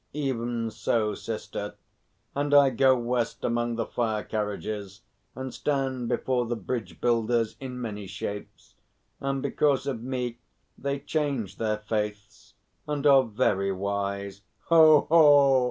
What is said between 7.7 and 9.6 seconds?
many shapes, and